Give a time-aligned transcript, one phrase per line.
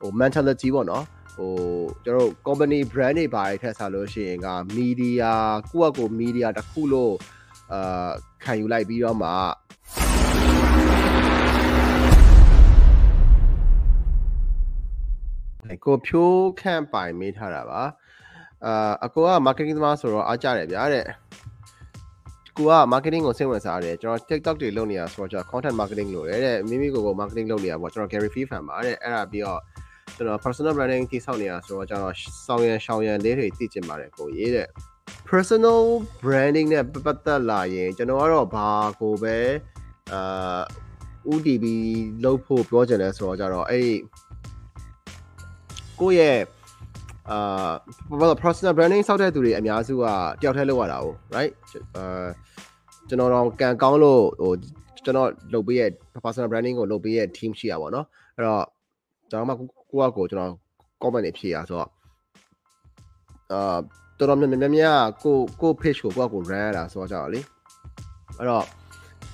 [0.00, 1.04] ဟို mentality ပေါ့နော်
[1.36, 1.52] ဟို
[2.04, 5.30] ကျွန်တော်တို့ company brand တွေပါထက်စားလို့ရှိရင်က media
[5.70, 7.14] ကိုယ့်အကို media တစ်ခုလို့
[7.72, 8.10] အာ
[8.44, 9.30] ခံယူလိုက်ပြီးတော့မှ
[15.84, 17.82] ကိုဖြိုးခန့်ပိုင်မေးထားတာပါ
[18.66, 21.04] အာအကိုက marketing သမားဆိုတော့အားကြတယ်ဗျာတဲ့
[22.56, 29.60] ကိုက marketing ကိုစိတ်ဝင်စားတယ်ကျွန်တော် TikTok တွေလုပ်နေတာဆိုတော့ကျွန်တော် content marketing လုပ်တယ်တဲ့မိမိကိုယ်ကို marketing လုပ်နေတာပေါ့ကျွန်တော် Gary Vee fan ပါတဲ့အဲ့ဒါပြီးတော့
[30.18, 32.14] ကျွန်တော် personal branding တိဆောက်နေတာဆိုတော့ကျွန်တော်
[32.46, 34.68] စောင်းရန်ရှောင်းရန်လေးတွေသိချင်ပါတယ်ကိုရေးတဲ့
[35.28, 35.82] personal
[36.22, 38.68] branding နဲ့ပတ်သက်လာရင်ကျွန်တော်ကတော့ဘာ
[39.00, 39.36] ကိုပဲ
[40.12, 40.60] အာ
[41.34, 41.64] UDB
[42.24, 43.90] လုပ်ဖို့ပြောချင်လဲဆိုတော့ကြတော့အဲ့
[46.00, 46.38] ကိုယ့်ရဲ့
[47.30, 47.72] အာ
[48.18, 50.04] ဘာလို့ personal branding စောက်တဲ့သူတွေအများစုက
[50.40, 51.52] တယောက်တည်းလုပ်ရတာ哦 right
[51.96, 52.26] အာ
[53.08, 54.52] ကျွန်တော်တော့ကန်ကောင်းလို့ဟို
[55.04, 55.90] ကျွန်တော်လုပ်ပေးရဲ့
[56.24, 58.06] personal branding ကိုလုပ်ပေးရဲ့ team ရှိရပါတော့
[58.36, 58.64] အဲ့တော့
[59.30, 59.54] ကျွန်တော်မှ
[59.90, 60.52] ကိုကကိုကျွန်တော်
[61.02, 61.88] comment တွေဖြေရဆိုတော့
[63.52, 63.78] အာ
[64.18, 67.40] တော်တော်များများများကိုကို page ကိုကိုကကို run ရတာဆိုတော့ကြောက်လေ
[68.38, 68.64] အဲ့တော့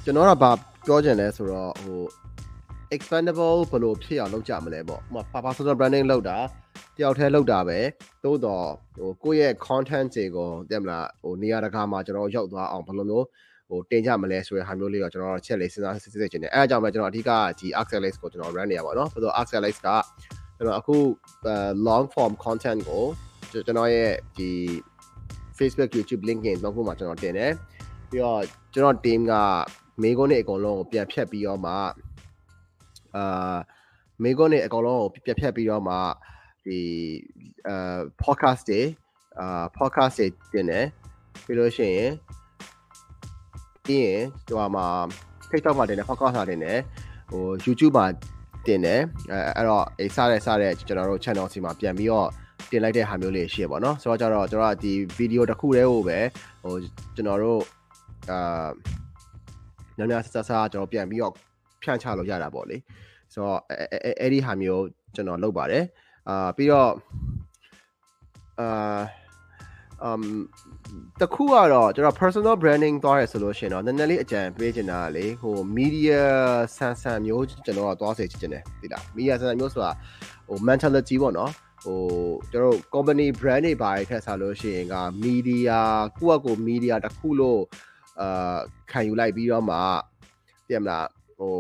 [0.05, 0.51] ကျွန်တော်ကဘာ
[0.87, 2.01] ပြောချင်လဲဆိုတော့ဟို
[2.95, 6.39] expandable ဘယ်လိုဖြစ်အောင်လုပ်ကြမလဲပေါ့ဥပမာ personal branding လုပ်တာ
[6.97, 7.79] တယောက်တည်းလုပ်တာပဲ
[8.25, 13.27] သို့တော့ဟိုကိုယ့်ရဲ့ content တွေကိုတဲ့မလားဟိုနေရာတကာမှာကျွန်တော်ရောက်သွားအောင်ဘယ်လိုမျိုး
[13.69, 19.89] ဟိုတင်ကြမလဲဆိုတဲ့ဟာမျိုးလေးတော့ကျွန်တော်ချက်လေးစဉ်းစားစစ်စစ်ချင်တယ်အဲအကြောင်းပဲကျွန်တော်အဓိကဒီ Axelix ကိုကျွန်တော် run နေရပါတော့ဆိုတော့ Axelix က
[20.57, 20.97] ကျွန်တော်အခု
[21.87, 23.05] long form content ကို
[23.51, 24.51] ကျွန်တော်ရဲ့ဒီ
[25.59, 27.53] Facebook YouTube LinkedIn တော့ခုမှကျွန်တော်တင်တယ်
[28.11, 29.35] ပြီးတော့ကျွန်တော် team က
[30.03, 31.73] မေးခွန်းတွေအကုန်လုံးကိုပြန်ဖြတ်ပြီးတော့မှ
[33.17, 33.57] အာ
[34.23, 35.95] မေးခွန်းတွေအကုန်လုံးကိုပြန်ဖြတ်ပြီးတော့မှ
[36.67, 36.81] ဒီ
[37.69, 38.81] အာ podcast တွေ
[39.41, 40.87] အာ podcast တွေတင်တယ်
[41.45, 42.11] ပြီးလို့ရှိရင်
[43.85, 44.87] ပြီးရင်ဟိုမှာ
[45.51, 46.79] TikTok မှာတင်တယ် podcast မှာတင်တယ်
[47.31, 48.07] ဟို YouTube မှာ
[48.67, 49.01] တင်တယ်
[49.33, 52.29] အဲအဲ့တော့အေးစားတဲ့စားတဲ့ကျွန်တော်တို့ channel စီမှာပြန်ပြီးတော့
[52.71, 56.19] တင်လိုက်တဲ့ဟာမျိုးလေးရှိရပါတော့ဆိုတော့ကျတော့ကျွန်တော်ဒီဗီဒီယိုတစ်ခုတည်းကိုပဲ
[56.63, 56.75] ဟို
[57.15, 57.61] ကျွန်တော်တို့
[58.31, 58.69] အာ
[59.99, 61.33] ညညဆဆကျွန်တော်ပြန်ပြီးတော့
[61.83, 62.77] ဖြန့်ချလို့ရတာပေါ့လေ
[63.33, 65.85] ဆိုတော့အဲအဲ့ဒီဟာမျိုးကျွန်တော်လုပ်ပါတယ်
[66.29, 66.91] အာပြီးတော့
[68.61, 69.01] အာ
[70.09, 70.23] um
[71.21, 76.23] တခုကတော့ကျွန်တော် personal branding သွားရဆိုလို့ရှိရင်တော့နည်းနည်းလေးအကြံပေးချင်တာလေဟို media
[76.77, 79.93] ဆန်ဆန်မျိုးကျွန်တော်ကသွားစေချင်တယ်သိလား media ဆန်ဆန်မျိုးဆိုတာ
[80.49, 81.51] ဟို mentality ပေါ့နော်
[81.85, 81.99] ဟို
[82.53, 85.79] ကျွန်တော်တို့ company brand တွေပါထက်စားလို့ရှိရင်က media
[86.19, 87.61] ကိုယ့်အကို media တစ်ခုလို့
[88.21, 88.59] အာ
[88.91, 89.77] ခံယူလိုက်ပြီးတော့မှ
[90.69, 91.07] ပြင်မလား
[91.39, 91.55] ဟို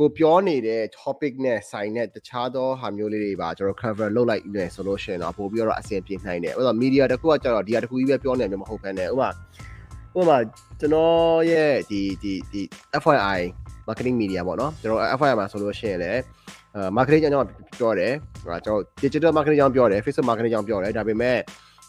[0.00, 9.28] ကိုပြောနေတဲ့ topic နဲ့ဆိုင်တဲ့တခြားသောဟာမျိုးလေးတွေပါကျွန်တော် cover လုပ်လိုက်နေဆိုလို့ရှိရင်တော့ပို့ပြီးတော့အဆင်ပြေနိုင်တယ်။ဥပမာ media တခုကကျတော့ဒီဟာတခုကြီးပဲပြောနေမျိုးမဟုတ်ဘဲနဲ့ဥပမာ
[10.18, 10.36] ဥပမာ
[10.80, 12.62] ကျွန်တော်ရဲ့ဒီဒီဒီ
[13.02, 13.40] FYI
[13.88, 16.20] marketing media ပေါ့နော်ကျွန်တော် FYI မှာဆိုလို့ရှိရင်လည်း
[16.74, 17.48] အဲ marketing အကြောင်း
[17.80, 18.12] ပြောတယ်
[18.44, 21.38] ဟိုကျွန်တော် digital marketing အကြောင်းပြောတယ် Facebook marketing အကြောင်းပြောတယ်ဒါပေမဲ့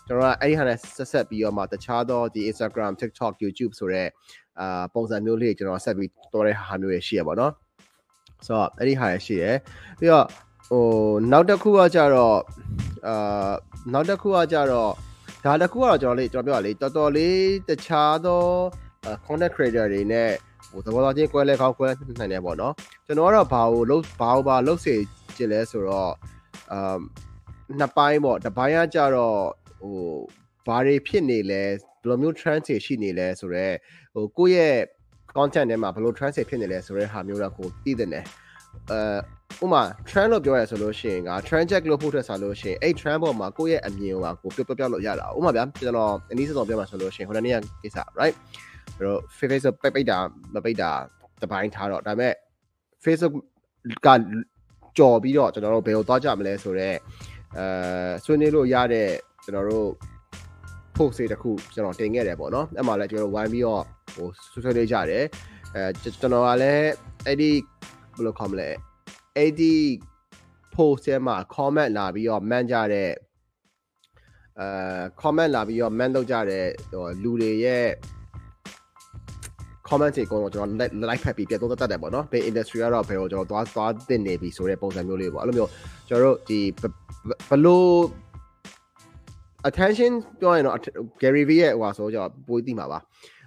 [0.08, 4.08] ကျွန်တော်ကအဲ့ဒီဟာနဲ့ဆက်ဆက်ပြီးတော့မှတခြားသောဒီ Instagram TikTok YouTube ဆိုတဲ့
[4.60, 7.52] အာပုံစံမျိုးလေးကျွန်တော်ဆက်ပြီးတော်တဲ့ဟာမျိုးတွေရှိရပါတော့
[8.46, 9.58] ဆိုတော့အဲ့ဒီဟာရရှိတယ်
[10.00, 10.28] ပြီးတော့
[10.70, 10.84] ဟို
[11.32, 12.38] နောက်တစ်ခုကကြတော့
[13.08, 13.52] အာ
[13.94, 14.92] နောက်တစ်ခုကကြတော့
[15.46, 18.44] ဒါတစ်ခုကတော့ကျွန်တော်လေးကျွန်တော်ပြောရလေတော်တော်လေးတခြားသော
[19.26, 20.30] content creator တွေနဲ့
[20.72, 21.88] ဟိုသဘောသားချင်းကွဲလဲကောင်းကွဲ
[22.20, 22.74] နိုင်တယ်ပေါ့နော်
[23.06, 24.96] ကျွန်တော်ကတော့ဘာကိုလုံးဘာကိုဘာလုံးစေ
[25.36, 26.12] ချင်လဲဆိုတော့
[26.72, 26.98] အာ
[27.80, 29.40] နှစ်ပိုင်းပေါ့တစ်ပိုင်းကကြတော့
[29.82, 30.00] ဟို
[30.68, 33.76] ဘာတွေဖြစ်နေလဲဘယ်လိုမျိုး trend တွေရှိနေလဲဆိုတော့
[34.14, 34.78] ဟိုကိုယ့်ရဲ့
[35.38, 38.26] content ထဲမှာဘယ်လို trend ဖြစ်နေလဲဆိုတဲ့ဟာမျိုးတော့ကိုသိတဲ့နယ်
[38.92, 48.36] အဲဥမာ trend လို့ပြောရဆိုလို့ရှိရင်က trend check လို့ဖို့ထက်ဆိုလို့ရှိရင်အဲ့ trend ပေါ်မှာကိုယ့်ရဲ့အမြင်ကိုကိုပြောပြပြလို့ရတာဥမာဗျာကျွန်တော်အနည်းဆုံးပြောမှာဆိုလို့ရှိရင်ဟိုတနေ့ကကိစ္စ right
[48.96, 50.18] အဲ့တော့ Facebook ပိတ်ပိတ်တာ
[50.54, 50.90] မပိတ်တာ
[51.42, 52.34] တပိုင်းထားတော့ဒါပေမဲ့
[53.04, 53.34] Facebook
[54.06, 54.08] က
[54.98, 56.98] ကြော်ပြီးတော့ကျွန်တော်တို့ဘယ်ကိုသွားကြမလဲဆိုတော့
[57.58, 59.10] အဲဆွေးနွေးလို့ရတဲ့
[59.44, 59.88] ကျွန်တော်တို့
[60.98, 63.84] post တွေတခုကျွန်တော်တင်ခဲ့တယ်ပေါ့နော်အဲ့မှာလည်းကျွန်တော်ဝိုင်းပြီးတော့
[64.16, 65.26] ဟိုဆွေးနွေးလေးကြတယ်
[65.76, 66.90] အဲကျွန်တော်ကလည်း
[67.26, 67.52] အဲ့ဒီ
[68.16, 68.70] ဘယ်လိုခေါ်မလဲ
[69.38, 69.76] အဲ့ဒီ
[70.76, 73.12] post ထဲမှာ comment လာပြီးတော့ man ကြတဲ့
[74.60, 74.68] အဲ
[75.22, 77.88] comment လာပြီးတော့ man လုပ်ကြတဲ့ဟိုလူတွေရဲ့
[79.88, 85.70] comment တွေအကုန်လုံးကျွန်တော် like ဖတ်ပြီးပြန်သုံးသပ်တတ်တယ်ပေါ့နော်ဘေး industry ကတော့ဘယ်လိုကျွန်တော်သွားသွားတင်နေပြီဆိုတဲ့ပုံစံမျိုးလေးပေါ့အဲ့လိုမျိုး
[86.08, 86.60] ကျွန်တော်တို့ဒီ
[87.50, 87.92] ဘလို့
[89.70, 90.76] attention ပြောရင်တော့
[91.22, 93.00] Gary Vee ရဲ့ဟိုဟာဆိုကြပိုးသိမှာပါ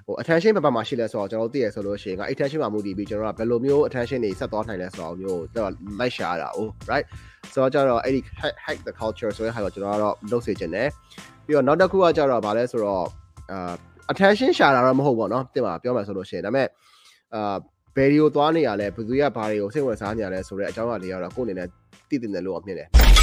[0.07, 7.07] ဟို attention ဘယ်ဘက်မှာရှိလဲဆိုတော့ကျွန်တော်သိရဆိုလို့ရှိရင်က attention မှာမူတည်ပြီးကျွန်တော်ကဘယ်လိုမျိုး attention တွေဆက်သွားနိုင်လဲဆိုတော့မျိုးကျွန်တော် like ရှာတာ oh right
[7.53, 8.21] ဆိုတော့ကျတော့အဲ့ဒီ
[8.65, 10.89] hack the culture ဆိုတဲ့ဟာကိုကျွန်တော်ကတော့လုပ်စေချင်တယ်
[11.47, 13.05] ပြီးတော့နောက်တစ်ခုကကျတော့ဗာလဲဆိုတော့
[13.53, 13.73] အာ
[14.13, 16.69] attention ရှာတာတော့မဟုတ်ပေါ့နော်တင်ပါပြောမှဆိုလို့ရှိရင်ဒါပေမဲ့
[17.35, 17.57] အာ
[17.97, 21.69] ဘယ်ဒီကိုသွားနေရလဲဘယ်သူကဘာတွေကိုစိတ်ဝင်စားနေရလဲဆိုတဲ့အကြောင်းအရာတွေကတော့ကိုယ့်အနေနဲ့
[22.09, 23.14] သိတင်တယ်လို့အမြင်တယ်